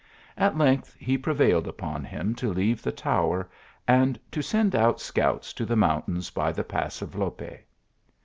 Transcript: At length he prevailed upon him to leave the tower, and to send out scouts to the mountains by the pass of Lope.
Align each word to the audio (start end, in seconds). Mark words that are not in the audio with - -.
At 0.35 0.57
length 0.57 0.95
he 0.97 1.15
prevailed 1.15 1.67
upon 1.67 2.03
him 2.03 2.33
to 2.33 2.51
leave 2.51 2.81
the 2.81 2.91
tower, 2.91 3.47
and 3.87 4.19
to 4.31 4.41
send 4.41 4.75
out 4.75 4.99
scouts 4.99 5.53
to 5.53 5.63
the 5.63 5.75
mountains 5.77 6.31
by 6.31 6.51
the 6.51 6.63
pass 6.63 7.03
of 7.03 7.13
Lope. 7.13 7.43